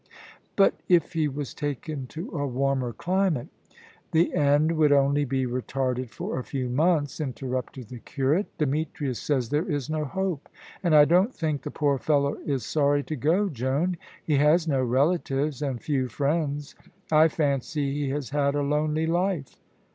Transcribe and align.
"But 0.55 0.73
if 0.89 1.13
he 1.13 1.27
was 1.27 1.53
taken 1.53 2.07
to 2.07 2.31
a 2.31 2.47
warmer 2.47 2.91
climate" 2.91 3.49
"The 4.13 4.33
end 4.33 4.71
would 4.75 4.91
only 4.91 5.25
be 5.25 5.45
retarded 5.45 6.09
for 6.09 6.39
a 6.39 6.43
few 6.43 6.69
months," 6.69 7.19
interrupted 7.21 7.89
the 7.89 7.99
curate. 7.99 8.47
"Demetrius 8.57 9.19
says 9.19 9.49
there 9.49 9.69
is 9.69 9.91
no 9.91 10.05
hope. 10.05 10.49
And 10.81 10.95
I 10.95 11.05
don't 11.05 11.35
think 11.35 11.61
the 11.61 11.69
poor 11.69 11.99
fellow 11.99 12.33
is 12.47 12.65
sorry 12.65 13.03
to 13.03 13.15
go, 13.15 13.47
Joan. 13.47 13.95
He 14.25 14.37
has 14.37 14.67
no 14.67 14.81
relatives, 14.83 15.61
and 15.61 15.79
few 15.79 16.07
friends. 16.07 16.73
I 17.11 17.27
fancy 17.27 17.93
he 17.93 18.09
has 18.09 18.31
had 18.31 18.55
a 18.55 18.63
lonely 18.63 19.05
life." 19.05 19.61